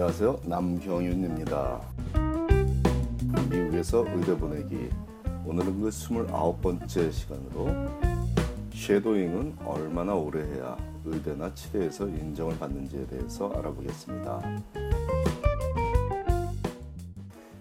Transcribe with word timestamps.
안녕하세요. 0.00 0.40
남경윤입니다. 0.44 1.82
미국에서 3.50 4.02
의대 4.08 4.34
보내기. 4.34 4.88
오늘은 5.44 5.78
그 5.78 5.90
29번째 5.90 7.12
시간으로 7.12 7.68
쉐도잉은 8.72 9.58
얼마나 9.62 10.14
오래 10.14 10.40
해야 10.40 10.78
의대나 11.04 11.52
치대에서 11.52 12.08
인정을 12.08 12.58
받는지에 12.58 13.08
대해서 13.08 13.52
알아보겠습니다. 13.52 14.40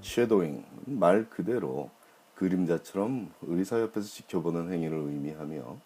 쉐도잉 0.02 0.64
말 0.86 1.30
그대로 1.30 1.90
그림자처럼 2.36 3.34
의사 3.42 3.82
옆에서 3.82 4.08
지켜보는 4.08 4.72
행위를 4.72 4.98
의미하며 4.98 5.78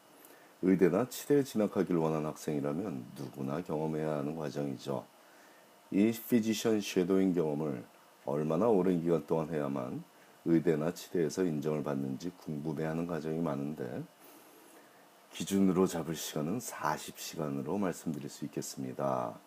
의대나 0.61 1.09
치대에 1.09 1.41
진학하길 1.41 1.95
원하는 1.95 2.27
학생이라면 2.27 3.05
누구나 3.17 3.59
경험해야 3.63 4.17
하는 4.17 4.35
과정이죠. 4.35 5.13
이 5.93 6.11
physician 6.11 6.81
shadowing 6.81 7.33
경험을 7.33 7.85
얼마나 8.25 8.67
오랜 8.67 8.99
기간 8.99 9.27
동안 9.27 9.53
해야만 9.53 10.03
의대나 10.43 10.91
치대에서 10.91 11.43
인정을 11.43 11.83
받는지 11.83 12.31
궁금해하는 12.31 13.05
가정이 13.05 13.39
많은데 13.39 14.03
기준으로 15.33 15.85
잡을 15.85 16.15
시간은 16.15 16.57
40시간으로 16.57 17.77
말씀드릴 17.77 18.27
수 18.27 18.43
있겠습니다. 18.45 19.37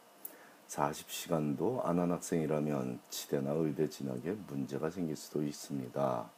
40시간도 0.68 1.84
안 1.84 1.98
한 1.98 2.12
학생이라면 2.12 3.00
치대나 3.10 3.50
의대 3.50 3.88
진학에 3.88 4.36
문제가 4.46 4.88
생길 4.88 5.16
수도 5.16 5.42
있습니다. 5.42 6.30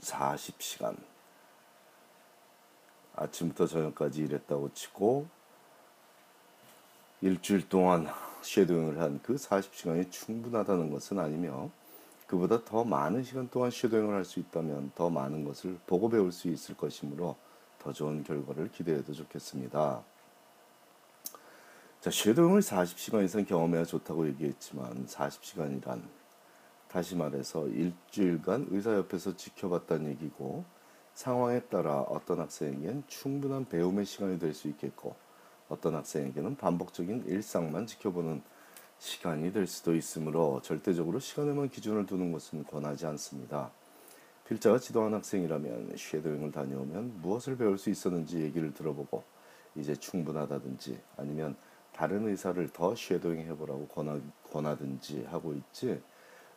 40시간 0.00 0.96
아침부터 3.16 3.66
저녁까지 3.66 4.22
일했다고 4.22 4.72
치고 4.72 5.41
일주일 7.22 7.68
동안 7.68 8.06
shadowing을 8.42 9.00
한 9.00 9.20
그 9.22 9.36
40시간이 9.36 10.10
충분하다는 10.10 10.90
것은 10.90 11.18
아니며 11.18 11.70
그보다 12.26 12.64
더 12.64 12.82
많은 12.84 13.22
시간 13.22 13.48
동안 13.48 13.70
shadowing을 13.70 14.14
할 14.14 14.24
수 14.24 14.40
있다면 14.40 14.92
더 14.94 15.08
많은 15.10 15.44
것을 15.44 15.78
보고 15.86 16.08
배울 16.08 16.32
수 16.32 16.48
있을 16.48 16.76
것이므로 16.76 17.36
더 17.78 17.92
좋은 17.92 18.24
결과를 18.24 18.70
기대해도 18.72 19.12
좋겠습니다. 19.12 20.02
자, 22.00 22.10
shadowing을 22.10 22.60
40시간 22.60 23.24
이상 23.24 23.44
경험해야 23.44 23.84
좋다고 23.84 24.26
얘기했지만 24.28 25.06
40시간이란 25.06 26.02
다시 26.88 27.14
말해서 27.16 27.68
일주일간 27.68 28.68
의사 28.70 28.94
옆에서 28.96 29.36
지켜봤다는 29.36 30.10
얘기고 30.10 30.64
상황에 31.14 31.60
따라 31.60 32.00
어떤 32.00 32.40
학생에겐 32.40 33.04
충분한 33.06 33.66
배움의 33.68 34.04
시간이 34.06 34.38
될 34.40 34.52
수 34.54 34.66
있겠고 34.68 35.14
어떤 35.72 35.94
학생에게는 35.94 36.56
반복적인 36.56 37.24
일상만 37.26 37.86
지켜보는 37.86 38.42
시간이 38.98 39.52
될 39.52 39.66
수도 39.66 39.94
있으므로 39.94 40.60
절대적으로 40.62 41.18
시간에만 41.18 41.70
기준을 41.70 42.04
두는 42.04 42.30
것은 42.30 42.64
권하지 42.64 43.06
않습니다. 43.06 43.70
필자가 44.46 44.78
지도한 44.78 45.14
학생이라면 45.14 45.94
shadowing을 45.96 46.52
다녀오면 46.52 47.22
무엇을 47.22 47.56
배울 47.56 47.78
수 47.78 47.88
있었는지 47.88 48.42
얘기를 48.42 48.74
들어보고 48.74 49.24
이제 49.74 49.96
충분하다든지 49.96 51.00
아니면 51.16 51.56
다른 51.94 52.28
의사를 52.28 52.68
더 52.68 52.94
shadowing 52.94 53.40
해보라고 53.48 53.88
권하, 53.88 54.20
권하든지 54.52 55.24
하고 55.30 55.54
있지 55.54 56.02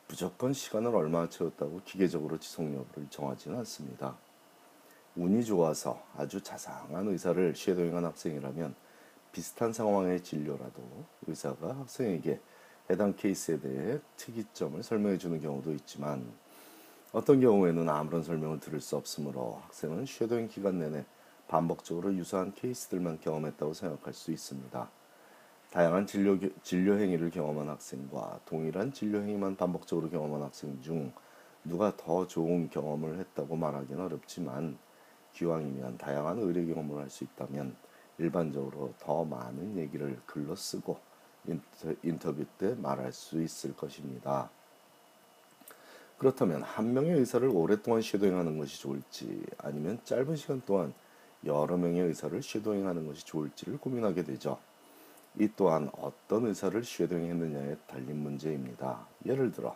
무조건 0.10 0.52
시간을 0.52 0.94
얼마나 0.94 1.30
채웠다고 1.30 1.82
기계적으로 1.86 2.38
지속 2.38 2.66
여부를 2.66 3.08
정하지는 3.10 3.60
않습니다. 3.60 4.18
운이 5.16 5.46
좋아서 5.46 6.04
아주 6.18 6.42
자상한 6.42 7.08
의사를 7.08 7.56
쉐도잉한 7.56 8.04
학생이라면 8.04 8.76
비슷한 9.36 9.74
상황의 9.74 10.24
진료라도 10.24 10.82
의사가 11.28 11.80
학생에게 11.80 12.40
해당 12.90 13.18
케이스에 13.18 13.60
대해 13.60 14.00
특이점을 14.16 14.82
설명해 14.82 15.18
주는 15.18 15.42
경우도 15.42 15.74
있지만 15.74 16.26
어떤 17.12 17.42
경우에는 17.42 17.90
아무런 17.90 18.24
설명을 18.24 18.62
들을 18.62 18.80
수 18.80 18.96
없으므로 18.96 19.60
학생은 19.64 20.06
쉐도잉 20.06 20.48
기간 20.48 20.80
내내 20.80 21.04
반복적으로 21.50 22.16
유사한 22.16 22.54
케이스들만 22.54 23.20
경험했다고 23.20 23.74
생각할 23.74 24.14
수 24.14 24.32
있습니다. 24.32 24.90
다양한 25.70 26.08
진료, 26.08 26.40
진료 26.64 26.98
행위를 26.98 27.30
경험한 27.30 27.68
학생과 27.68 28.40
동일한 28.46 28.94
진료 28.94 29.20
행위만 29.20 29.58
반복적으로 29.58 30.10
경험한 30.10 30.44
학생 30.44 30.82
중 30.82 31.12
누가 31.66 31.94
더 31.98 32.26
좋은 32.26 32.70
경험을 32.70 33.20
했다고 33.20 33.58
말하기는 33.58 34.02
어렵지만 34.02 34.78
기왕이면 35.34 35.98
다양한 35.98 36.40
의료 36.40 36.74
경험을 36.74 37.02
할 37.02 37.10
수 37.10 37.26
있다면 37.26 37.76
일반적으로 38.18 38.94
더 39.00 39.24
많은 39.26 39.78
얘기를 39.78 40.20
글로 40.26 40.56
쓰고 40.56 40.98
인터, 42.04 42.34
뷰때 42.34 42.76
말할 42.76 43.12
수 43.12 43.42
있을 43.42 43.76
것입니다. 43.76 44.50
그렇다면 46.18 46.64
한 46.64 46.94
명의 46.94 47.12
의사를 47.12 47.48
오랫동안 47.50 48.02
쉐도잉하는 48.02 48.58
것이 48.58 48.80
좋을지 48.80 49.44
아니면 49.58 50.00
짧은 50.06 50.36
시간 50.38 50.62
동안 50.66 50.94
여러 51.46 51.78
명의 51.78 52.02
의사를 52.02 52.42
shadowing하는 52.42 53.06
것이 53.06 53.26
좋을지를 53.26 53.78
고민하게 53.78 54.24
되죠. 54.24 54.58
이 55.38 55.50
또한 55.56 55.92
어떤 56.00 56.46
의사를 56.46 56.82
shadowing했느냐에 56.82 57.76
달린 57.88 58.24
문제입니다. 58.24 59.06
예를 59.26 59.52
들어 59.52 59.76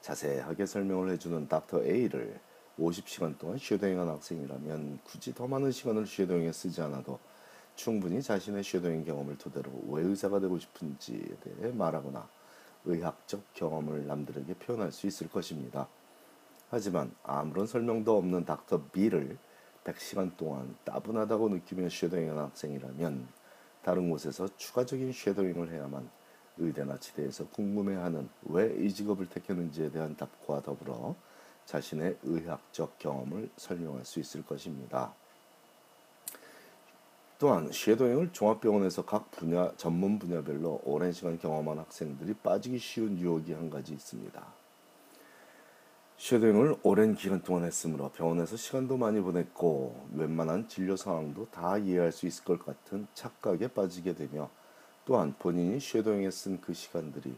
자세하게 0.00 0.66
설명을 0.66 1.10
해주는 1.10 1.48
닥터 1.48 1.84
A를 1.84 2.40
50시간 2.78 3.36
동안 3.38 3.58
shadowing한 3.58 4.08
학생이라면 4.08 5.00
굳이 5.04 5.34
더 5.34 5.46
많은 5.46 5.72
시간을 5.72 6.06
shadowing에 6.06 6.52
쓰지 6.52 6.80
않아도 6.82 7.18
충분히 7.74 8.22
자신의 8.22 8.62
shadowing 8.62 9.04
경험을 9.04 9.38
토대로 9.38 9.70
왜 9.88 10.02
의사가 10.02 10.40
되고 10.40 10.58
싶은지에 10.58 11.36
대해 11.40 11.72
말하거나 11.72 12.28
의학적 12.84 13.54
경험을 13.54 14.06
남들에게 14.06 14.54
표현할 14.54 14.92
수 14.92 15.06
있을 15.06 15.28
것입니다. 15.28 15.88
하지만 16.70 17.14
아무런 17.22 17.66
설명도 17.66 18.16
없는 18.16 18.44
닥터 18.44 18.86
B를 18.92 19.38
100시간 19.84 20.36
동안 20.36 20.74
따분하다고 20.84 21.48
느끼며 21.50 21.88
shadowing한 21.88 22.38
학생이라면 22.38 23.28
다른 23.82 24.10
곳에서 24.10 24.48
추가적인 24.56 25.12
shadowing을 25.12 25.72
해야만 25.72 26.08
의대나 26.58 26.98
치대에서 26.98 27.48
궁금해하는 27.48 28.28
왜 28.44 28.76
이 28.78 28.92
직업을 28.92 29.28
택했는지에 29.28 29.90
대한 29.90 30.16
답과 30.16 30.62
더불어 30.62 31.16
자신의 31.66 32.18
의학적 32.22 32.98
경험을 32.98 33.50
설명할 33.56 34.04
수 34.04 34.20
있을 34.20 34.44
것입니다. 34.44 35.14
또한 37.42 37.68
shadowing을 37.72 38.32
종합병원에서 38.32 39.04
각 39.04 39.32
분야 39.32 39.72
전문 39.76 40.20
분야별로 40.20 40.80
오랜 40.84 41.10
시간 41.10 41.40
경험한 41.40 41.76
학생들이 41.76 42.34
빠지기 42.34 42.78
쉬운 42.78 43.18
유혹이 43.18 43.52
한 43.52 43.68
가지 43.68 43.94
있습니다. 43.94 44.40
shadowing을 46.18 46.76
오랜 46.84 47.16
기간 47.16 47.42
동안 47.42 47.64
했으므로 47.64 48.10
병원에서 48.10 48.56
시간도 48.56 48.96
많이 48.96 49.20
보냈고 49.20 50.06
웬만한 50.14 50.68
진료 50.68 50.94
상황도 50.94 51.48
다 51.50 51.78
이해할 51.78 52.12
수 52.12 52.28
있을 52.28 52.44
것 52.44 52.64
같은 52.64 53.08
착각에 53.12 53.66
빠지게 53.66 54.14
되며 54.14 54.48
또한 55.04 55.34
본인이 55.36 55.80
shadowing에 55.80 56.30
쓴 56.30 56.60
그 56.60 56.72
시간들이 56.72 57.34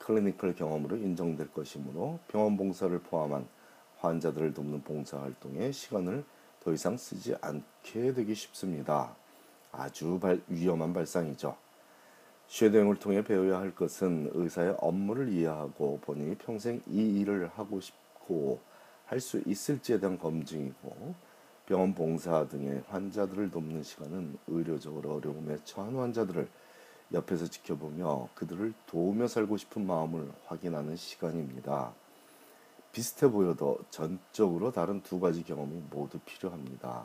clinical 0.00 0.54
경험으로 0.54 0.98
인정될 0.98 1.50
것이므로 1.54 2.18
병원 2.28 2.58
봉사를 2.58 2.98
포함한 2.98 3.48
환자들을 4.00 4.52
돕는 4.52 4.82
봉사 4.82 5.18
활동에 5.18 5.72
시간을 5.72 6.26
더 6.62 6.74
이상 6.74 6.98
쓰지 6.98 7.36
않게 7.40 8.12
되기 8.12 8.34
쉽습니다. 8.34 9.16
아주 9.72 10.18
발, 10.20 10.40
위험한 10.48 10.92
발상이죠. 10.92 11.56
shadowing을 12.48 12.96
통해 12.96 13.22
배워야 13.22 13.58
할 13.58 13.74
것은 13.74 14.30
의사의 14.34 14.76
업무를 14.80 15.28
이해하고 15.28 16.00
본인이 16.02 16.34
평생 16.36 16.82
이 16.88 17.20
일을 17.20 17.48
하고 17.54 17.80
싶고 17.80 18.60
할 19.06 19.20
수 19.20 19.42
있을지에 19.44 19.98
대한 19.98 20.18
검증이고 20.18 21.14
병원 21.66 21.94
봉사 21.94 22.46
등의 22.48 22.82
환자들을 22.88 23.50
돕는 23.50 23.82
시간은 23.82 24.38
의료적으로 24.48 25.14
어려움에 25.16 25.58
처한 25.64 25.96
환자들을 25.96 26.48
옆에서 27.12 27.46
지켜보며 27.46 28.28
그들을 28.34 28.72
도우며 28.86 29.26
살고 29.26 29.56
싶은 29.56 29.86
마음을 29.86 30.30
확인하는 30.46 30.96
시간입니다. 30.96 31.92
비슷해 32.92 33.28
보여도 33.28 33.78
전적으로 33.90 34.72
다른 34.72 35.00
두 35.02 35.18
가지 35.18 35.42
경험이 35.42 35.82
모두 35.90 36.18
필요합니다. 36.20 37.04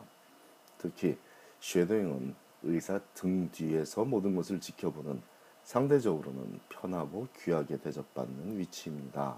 특히 0.78 1.18
쉐도잉은 1.60 2.36
의사 2.66 3.00
등 3.14 3.50
뒤에서 3.52 4.06
모든 4.06 4.36
것을 4.36 4.60
지켜보는 4.60 5.22
상대적으로는 5.64 6.60
편하고 6.70 7.28
귀하게 7.40 7.78
대접받는 7.78 8.60
위치입니다. 8.60 9.38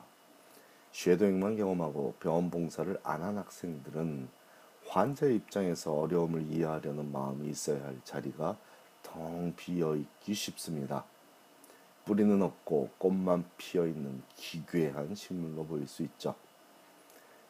쉐도잉만 0.92 1.58
경험하고 1.58 2.16
병원 2.20 2.50
봉사를 2.50 3.00
안 3.04 3.22
한 3.24 3.38
학생들은 3.38 4.30
환자의 4.88 5.36
입장에서 5.36 5.94
어려움을 5.94 6.44
이해하려는 6.52 7.12
마음이 7.12 7.50
있어야 7.50 7.84
할 7.86 8.00
자리가 8.04 8.58
텅 9.04 9.54
비어 9.56 9.96
있기 9.96 10.34
쉽습니다. 10.34 11.06
뿌리는 12.06 12.42
없고 12.42 12.92
꽃만 12.98 13.46
피어 13.58 13.86
있는 13.86 14.24
기괴한 14.38 15.14
식물로 15.14 15.66
보일 15.66 15.88
수 15.88 16.04
있죠. 16.04 16.36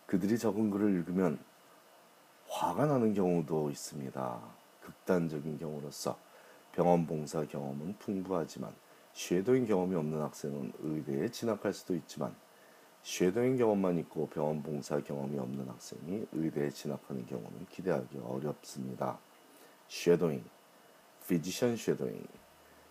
그들이 0.08 0.38
적은 0.40 0.72
글을 0.72 0.92
읽으면 0.96 1.40
화가 2.50 2.88
나는 2.88 3.14
경우도 3.14 3.70
있습니다. 3.70 4.42
극단적인 4.88 5.58
경우로서 5.58 6.18
병원 6.72 7.06
봉사 7.06 7.44
경험은 7.44 7.98
풍부하지만 8.00 8.74
shadowing 9.14 9.66
경험이 9.66 9.96
없는 9.96 10.22
학생은 10.22 10.74
의대에 10.80 11.30
진학할 11.30 11.74
수도 11.74 11.96
있지만 11.96 12.34
shadowing 13.04 13.58
경험만 13.58 13.98
있고 14.00 14.28
병원 14.28 14.64
봉사 14.64 15.00
경험이 15.02 15.40
없는 15.40 15.68
학생이 15.68 16.28
의대에 16.32 16.70
진학하는 16.70 17.26
경우는 17.26 17.66
기대하기 17.70 18.20
어렵습니다. 18.20 19.18
shadowing, 19.88 20.44
physician 21.28 21.76
shadowing, 21.76 22.26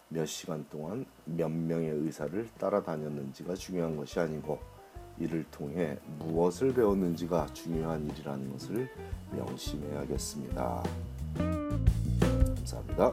몇 0.08 0.26
시간 0.26 0.66
동안 0.68 1.06
몇 1.24 1.50
명의 1.50 1.90
의사를 1.90 2.48
따라다녔는지가 2.58 3.54
중요한 3.54 3.96
것이 3.96 4.20
아니고 4.20 4.58
이를 5.18 5.44
통해 5.50 5.98
무엇을 6.18 6.74
배웠는지가 6.74 7.46
중요한 7.54 8.04
일이라는 8.10 8.52
것을 8.52 8.88
명심해야겠습니다. 9.32 11.15
감사합니다. 11.38 13.12